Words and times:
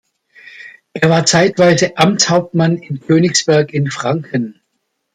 Er 0.93 1.11
war 1.11 1.27
zeitweise 1.27 1.95
Amtshauptmann 1.95 2.77
in 2.77 3.01
Königsberg 3.01 3.71
in 3.71 3.91
Franken. 3.91 4.59